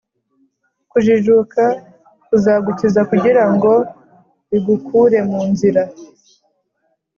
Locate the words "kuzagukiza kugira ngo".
2.27-3.73